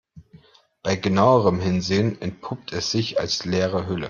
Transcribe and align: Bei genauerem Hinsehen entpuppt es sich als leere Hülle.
Bei 0.81 0.95
genauerem 0.95 1.59
Hinsehen 1.59 2.19
entpuppt 2.23 2.73
es 2.73 2.89
sich 2.89 3.19
als 3.19 3.45
leere 3.45 3.85
Hülle. 3.87 3.99